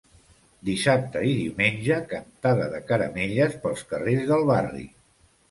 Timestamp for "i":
1.31-1.33